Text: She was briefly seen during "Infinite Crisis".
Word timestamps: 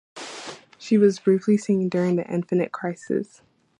She 0.79 0.97
was 0.97 1.19
briefly 1.19 1.57
seen 1.57 1.87
during 1.87 2.17
"Infinite 2.17 2.71
Crisis". 2.71 3.43